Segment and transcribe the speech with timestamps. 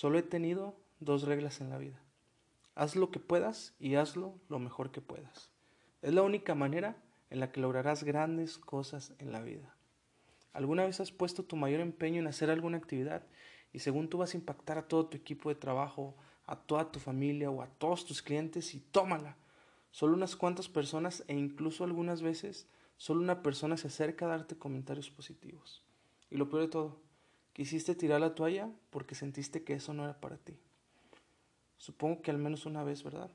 [0.00, 2.00] Solo he tenido dos reglas en la vida.
[2.74, 5.50] Haz lo que puedas y hazlo lo mejor que puedas.
[6.00, 6.96] Es la única manera
[7.28, 9.76] en la que lograrás grandes cosas en la vida.
[10.54, 13.26] ¿Alguna vez has puesto tu mayor empeño en hacer alguna actividad
[13.74, 16.98] y según tú vas a impactar a todo tu equipo de trabajo, a toda tu
[16.98, 19.36] familia o a todos tus clientes y tómala?
[19.90, 24.56] Solo unas cuantas personas e incluso algunas veces solo una persona se acerca a darte
[24.56, 25.84] comentarios positivos.
[26.30, 27.09] Y lo peor de todo,
[27.52, 30.58] quisiste tirar la toalla porque sentiste que eso no era para ti.
[31.76, 33.30] Supongo que al menos una vez, ¿verdad?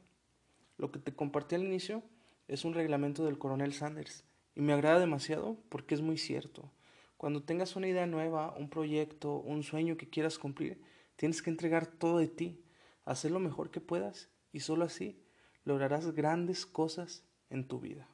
[0.78, 2.04] Lo que te compartí al inicio
[2.48, 4.24] es un reglamento del coronel Sanders
[4.56, 6.72] y me agrada demasiado porque es muy cierto.
[7.18, 10.82] Cuando tengas una idea nueva, un proyecto, un sueño que quieras cumplir,
[11.16, 12.62] tienes que entregar todo de ti,
[13.06, 15.20] hacer lo mejor que puedas y solo así
[15.64, 18.08] lograrás grandes cosas en tu vida.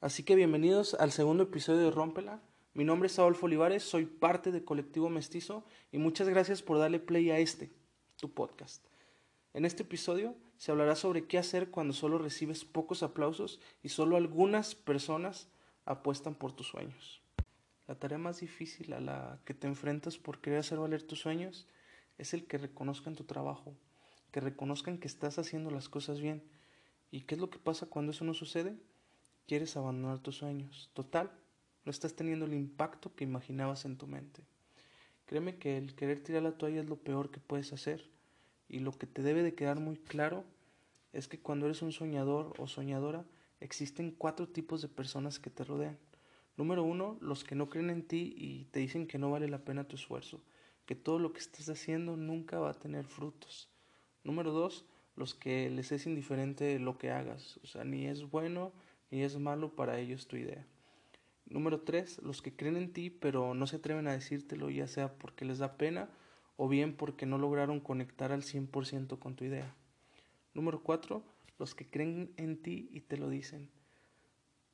[0.00, 2.42] Así que bienvenidos al segundo episodio de Rómpela.
[2.74, 5.62] Mi nombre es Adolfo Olivares, soy parte de Colectivo Mestizo
[5.92, 7.70] y muchas gracias por darle play a este,
[8.16, 8.82] tu podcast.
[9.52, 14.16] En este episodio se hablará sobre qué hacer cuando solo recibes pocos aplausos y solo
[14.16, 15.48] algunas personas
[15.84, 17.20] apuestan por tus sueños.
[17.88, 21.66] La tarea más difícil a la que te enfrentas por querer hacer valer tus sueños
[22.16, 23.74] es el que reconozcan tu trabajo,
[24.30, 26.42] que reconozcan que estás haciendo las cosas bien.
[27.10, 28.78] ¿Y qué es lo que pasa cuando eso no sucede?
[29.46, 30.88] Quieres abandonar tus sueños.
[30.94, 31.30] Total,
[31.84, 34.42] no estás teniendo el impacto que imaginabas en tu mente.
[35.26, 38.10] Créeme que el querer tirar la toalla es lo peor que puedes hacer
[38.68, 40.44] y lo que te debe de quedar muy claro
[41.12, 43.24] es que cuando eres un soñador o soñadora,
[43.60, 45.98] existen cuatro tipos de personas que te rodean.
[46.56, 49.64] Número uno, los que no creen en ti y te dicen que no vale la
[49.64, 50.42] pena tu esfuerzo,
[50.86, 53.68] que todo lo que estás haciendo nunca va a tener frutos.
[54.24, 54.84] Número dos,
[55.16, 58.72] los que les es indiferente lo que hagas, o sea, ni es bueno
[59.10, 60.66] ni es malo para ellos tu idea.
[61.46, 65.12] Número tres, los que creen en ti pero no se atreven a decírtelo, ya sea
[65.18, 66.08] porque les da pena
[66.56, 69.74] o bien porque no lograron conectar al 100% con tu idea.
[70.54, 71.22] Número 4.
[71.58, 73.70] Los que creen en ti y te lo dicen.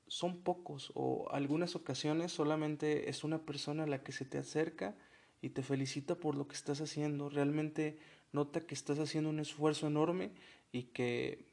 [0.06, 4.96] Son pocos o algunas ocasiones solamente es una persona a la que se te acerca
[5.42, 7.28] y te felicita por lo que estás haciendo.
[7.28, 7.98] Realmente
[8.32, 10.32] nota que estás haciendo un esfuerzo enorme
[10.72, 11.46] y que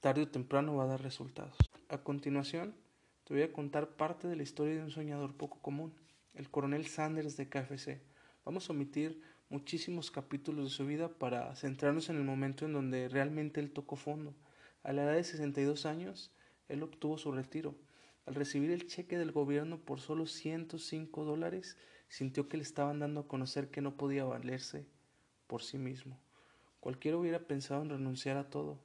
[0.00, 1.56] tarde o temprano va a dar resultados.
[1.88, 2.74] A continuación,
[3.32, 5.94] te voy a contar parte de la historia de un soñador poco común,
[6.34, 8.02] el coronel Sanders de KFC.
[8.44, 13.08] Vamos a omitir muchísimos capítulos de su vida para centrarnos en el momento en donde
[13.08, 14.34] realmente él tocó fondo.
[14.82, 16.30] A la edad de 62 años,
[16.68, 17.74] él obtuvo su retiro.
[18.26, 21.78] Al recibir el cheque del gobierno por solo 105 dólares,
[22.10, 24.84] sintió que le estaban dando a conocer que no podía valerse
[25.46, 26.20] por sí mismo.
[26.80, 28.78] Cualquiera hubiera pensado en renunciar a todo.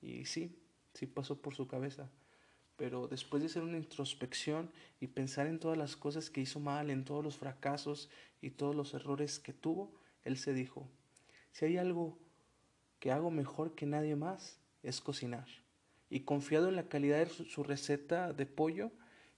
[0.00, 0.56] Y sí,
[0.94, 2.12] sí pasó por su cabeza.
[2.78, 6.90] Pero después de hacer una introspección y pensar en todas las cosas que hizo mal,
[6.90, 8.08] en todos los fracasos
[8.40, 10.88] y todos los errores que tuvo, él se dijo,
[11.50, 12.16] si hay algo
[13.00, 15.48] que hago mejor que nadie más, es cocinar.
[16.08, 18.92] Y confiado en la calidad de su receta de pollo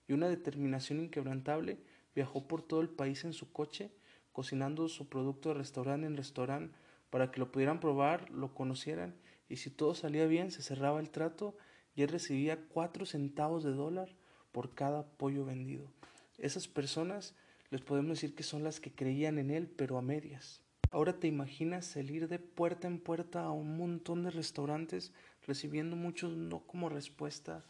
[0.07, 1.79] y una determinación inquebrantable,
[2.15, 3.91] viajó por todo el país en su coche,
[4.33, 6.77] cocinando su producto de restaurante en restaurante
[7.09, 9.15] para que lo pudieran probar, lo conocieran
[9.49, 11.57] y si todo salía bien se cerraba el trato
[11.95, 14.15] y él recibía cuatro centavos de dólar
[14.53, 15.93] por cada pollo vendido.
[16.39, 17.35] Esas personas
[17.71, 20.61] les podemos decir que son las que creían en él, pero a medias.
[20.91, 25.13] Ahora te imaginas salir de puerta en puerta a un montón de restaurantes
[25.47, 27.65] recibiendo muchos no como respuesta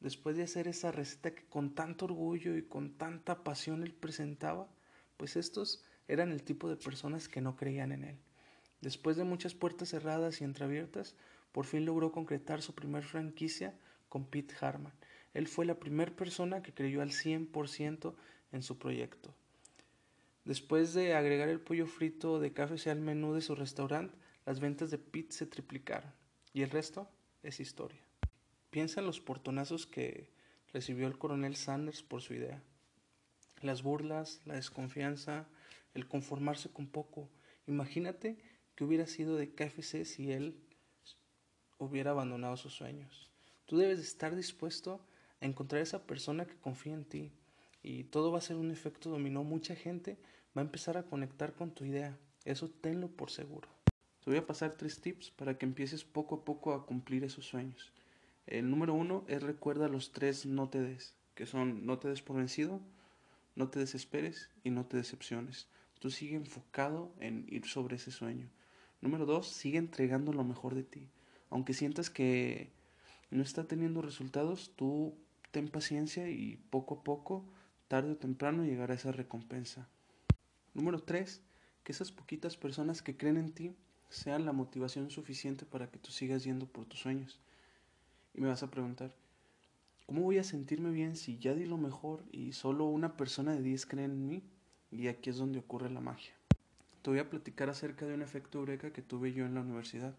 [0.00, 4.68] después de hacer esa receta que con tanto orgullo y con tanta pasión él presentaba,
[5.16, 8.18] pues estos eran el tipo de personas que no creían en él.
[8.82, 11.14] Después de muchas puertas cerradas y entreabiertas,
[11.54, 13.78] por fin logró concretar su primer franquicia
[14.08, 14.92] con Pete Harman.
[15.34, 18.12] Él fue la primera persona que creyó al 100%
[18.50, 19.32] en su proyecto.
[20.44, 24.90] Después de agregar el pollo frito de KFC al menú de su restaurante, las ventas
[24.90, 26.12] de Pete se triplicaron.
[26.52, 27.08] Y el resto
[27.44, 28.02] es historia.
[28.70, 30.32] Piensa en los portonazos que
[30.72, 32.64] recibió el coronel Sanders por su idea.
[33.62, 35.46] Las burlas, la desconfianza,
[35.94, 37.30] el conformarse con poco.
[37.68, 38.38] Imagínate
[38.74, 40.60] que hubiera sido de KFC si él
[41.84, 43.30] hubiera abandonado sus sueños.
[43.66, 45.00] Tú debes estar dispuesto
[45.40, 47.32] a encontrar esa persona que confía en ti,
[47.82, 49.44] y todo va a ser un efecto dominó.
[49.44, 50.16] Mucha gente
[50.56, 52.16] va a empezar a conectar con tu idea.
[52.44, 53.68] Eso tenlo por seguro.
[54.24, 57.44] Te voy a pasar tres tips para que empieces poco a poco a cumplir esos
[57.44, 57.92] sueños.
[58.46, 62.22] El número uno es recuerda los tres no te des, que son no te des
[62.22, 62.80] por vencido,
[63.54, 65.68] no te desesperes y no te decepciones.
[65.98, 68.48] Tú sigue enfocado en ir sobre ese sueño.
[69.02, 71.08] Número dos, sigue entregando lo mejor de ti.
[71.50, 72.70] Aunque sientas que
[73.30, 75.14] no está teniendo resultados, tú
[75.50, 77.44] ten paciencia y poco a poco
[77.88, 79.88] tarde o temprano llegará esa recompensa.
[80.74, 81.42] Número 3.
[81.84, 83.76] Que esas poquitas personas que creen en ti
[84.08, 87.40] sean la motivación suficiente para que tú sigas yendo por tus sueños.
[88.34, 89.14] Y me vas a preguntar,
[90.06, 93.62] ¿cómo voy a sentirme bien si ya di lo mejor y solo una persona de
[93.62, 94.42] 10 cree en mí?
[94.90, 96.32] Y aquí es donde ocurre la magia.
[97.02, 100.14] Te voy a platicar acerca de un efecto eureka que tuve yo en la universidad.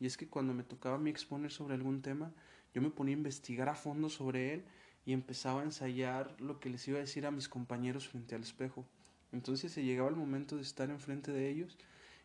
[0.00, 2.32] Y es que cuando me tocaba a mí exponer sobre algún tema,
[2.74, 4.64] yo me ponía a investigar a fondo sobre él
[5.04, 8.42] y empezaba a ensayar lo que les iba a decir a mis compañeros frente al
[8.42, 8.84] espejo.
[9.32, 11.78] Entonces se llegaba el momento de estar enfrente de ellos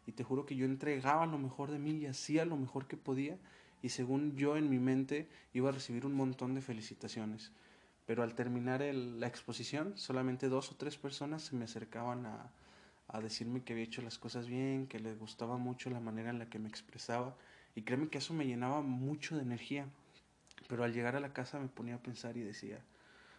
[0.06, 2.98] y te juro que yo entregaba lo mejor de mí y hacía lo mejor que
[2.98, 3.38] podía
[3.82, 7.52] y según yo en mi mente iba a recibir un montón de felicitaciones.
[8.06, 12.52] Pero al terminar la exposición, solamente dos o tres personas se me acercaban a,
[13.08, 16.40] a decirme que había hecho las cosas bien, que les gustaba mucho la manera en
[16.40, 17.36] la que me expresaba
[17.76, 19.88] y créeme que eso me llenaba mucho de energía.
[20.68, 22.80] Pero al llegar a la casa me ponía a pensar y decía,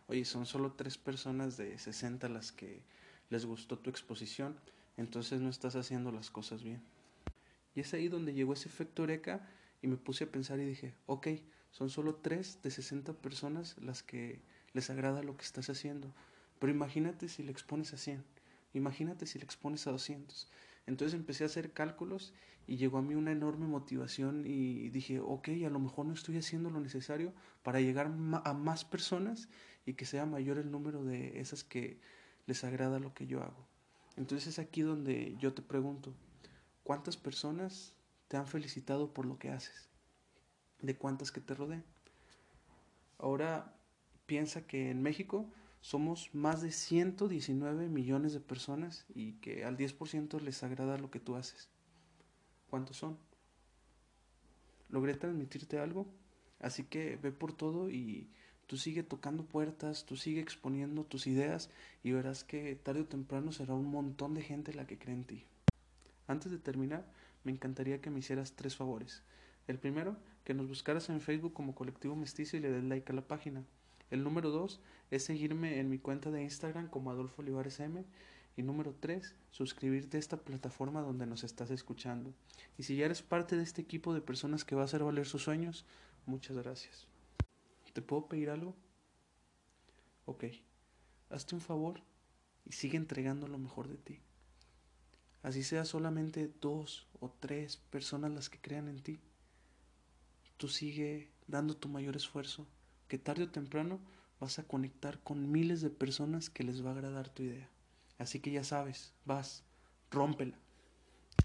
[0.09, 2.83] oye, son solo tres personas de 60 las que
[3.31, 4.57] les gustó tu exposición,
[4.97, 6.83] entonces no estás haciendo las cosas bien.
[7.75, 9.49] Y es ahí donde llegó ese efecto Eureka
[9.83, 11.29] y me puse a pensar y dije, ok,
[11.71, 14.41] son solo tres de 60 personas las que
[14.73, 16.13] les agrada lo que estás haciendo,
[16.59, 18.23] pero imagínate si le expones a 100,
[18.75, 20.49] imagínate si le expones a 200.
[20.87, 22.35] Entonces empecé a hacer cálculos
[22.67, 26.37] y llegó a mí una enorme motivación y dije, ok, a lo mejor no estoy
[26.37, 27.33] haciendo lo necesario
[27.63, 29.49] para llegar a más personas
[29.87, 32.01] y que sea mayor el número de esas que
[32.47, 33.67] les agrada lo que yo hago.
[34.17, 36.15] Entonces es aquí donde yo te pregunto,
[36.83, 37.95] ¿cuántas personas
[38.29, 39.89] te han felicitado por lo que haces?
[40.81, 41.85] ¿De cuántas que te rodean?
[43.19, 43.75] Ahora
[44.27, 45.47] piensa que en México
[45.85, 51.21] somos más de 119 millones de personas y que al 10% les agrada lo que
[51.21, 51.69] tú haces.
[52.71, 53.19] ¿Cuántos son?
[54.89, 56.07] ¿Logré transmitirte algo?
[56.59, 58.31] Así que ve por todo y
[58.67, 61.69] tú sigue tocando puertas, tú sigue exponiendo tus ideas
[62.03, 65.25] y verás que tarde o temprano será un montón de gente la que cree en
[65.25, 65.45] ti.
[66.27, 67.05] Antes de terminar,
[67.45, 69.23] me encantaría que me hicieras tres favores.
[69.67, 73.15] El primero, que nos buscaras en Facebook como Colectivo Mestizo y le des like a
[73.15, 73.67] la página.
[74.15, 74.79] El número dos
[75.11, 78.05] es seguirme en mi cuenta de Instagram como Adolfo Olivares M.
[78.57, 82.33] Y número tres, suscribirte a esta plataforma donde nos estás escuchando.
[82.79, 85.27] Y si ya eres parte de este equipo de personas que va a hacer valer
[85.27, 85.85] sus sueños,
[86.27, 87.09] muchas gracias.
[87.93, 88.77] ¿Te puedo pedir algo?
[90.27, 90.45] Ok,
[91.31, 92.01] hazte un favor
[92.67, 94.21] y sigue entregando lo mejor de ti.
[95.43, 99.19] Así sea solamente dos o tres personas las que crean en ti.
[100.57, 102.69] Tú sigue dando tu mayor esfuerzo
[103.09, 104.01] que tarde o temprano
[104.41, 107.71] vas a conectar con miles de personas que les va a agradar tu idea.
[108.19, 109.65] Así que ya sabes, vas,
[110.11, 110.59] rómpela.